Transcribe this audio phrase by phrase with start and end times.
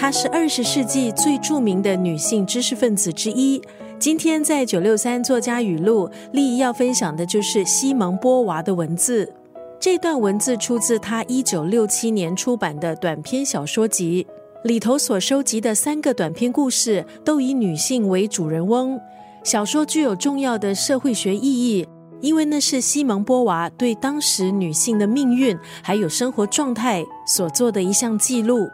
[0.00, 3.60] 她是二十世纪最著名的女性知识分子之一。
[3.98, 9.30] 今天在九六三作家语录，丽要分享的就是西蒙波娃的文字。
[9.78, 14.26] 这段文字出自她一九六七年出版的短篇小说集，
[14.64, 18.98] 里头所收集的三个短篇故事都以女性为主人翁。
[19.44, 21.86] 小说具有重要的社会学意义，
[22.22, 28.66] 因为那是西蒙波娃对当时女性的命运还有生活状态所做的一项记录。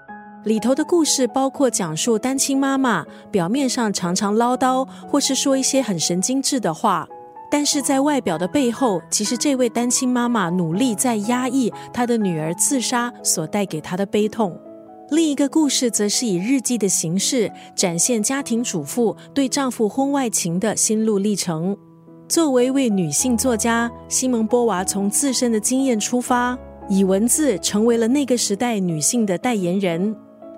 [0.47, 7.05] 里头的故事包括讲述单亲妈妈表面上常常唠叨，或是说一些很神经质的话，
[7.51, 14.57] 但是在外表的背后，其实这位单亲妈妈努力在压抑她的女儿自杀所带给她的悲痛。
[15.11, 21.77] 另一个故事则是以日记的形式展现家庭主妇对丈夫婚外情的心路历程。
[22.29, 26.57] 作为一位女性作家，西蒙波娃从自身的经验出发，
[26.89, 30.15] 以文字成为了那个时代女性的代言人。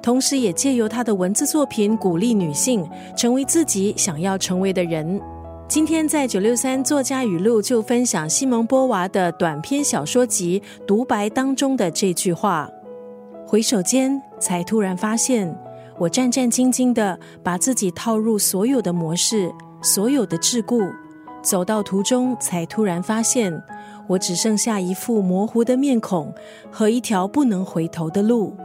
[0.09, 5.20] 同时，也借由他的文字作品鼓励女性成为自己想要成为的人。
[5.69, 12.70] 今天在九六三作家语录就分享西蒙波娃的短篇小说集《独白》当中的这句话：
[13.47, 15.55] 回首间，才突然发现，
[15.98, 20.91] 我战战兢兢的把自己套入所有的模式、所有的桎梏，
[21.42, 23.62] 走到途中，才突然发现，
[24.06, 26.33] 我只剩下一副模糊的面孔
[26.70, 28.56] 和一条不能回头的路。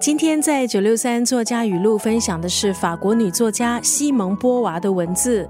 [0.00, 5.46] 今天在九六三作家语录分享的是法国女作家西蒙波娃的文字。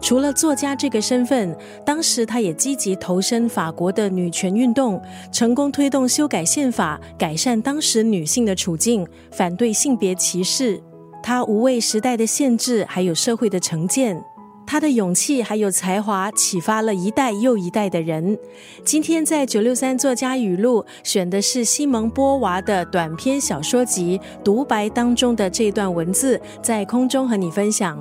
[0.00, 1.52] 除了作家这个身份，
[1.84, 10.80] 当时她也积极投身法国的女权运动，成功推动修改宪法，改善当时女性的处境，反对性别歧视。
[11.20, 14.22] 她无畏时代的限制，还有社会的成见。
[14.70, 18.38] 他的勇气还有才华，启发了一代又一代的人。
[18.84, 27.98] 今天在九六三作家语录选的是西蒙波娃的短篇小说集《独白》当中的这段文字，在空中和你分享。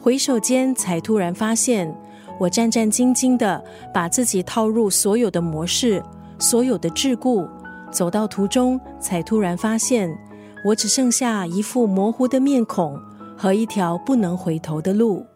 [0.00, 1.94] 回首间，才突然发现，
[2.38, 6.02] 我战战兢兢的把自己套入所有的模式，
[6.38, 7.46] 所有的桎梏，
[7.90, 10.10] 走到途中，才突然发现，
[10.64, 12.98] 我只剩下一副模糊的面孔
[13.36, 15.26] 和一条不能回头的路。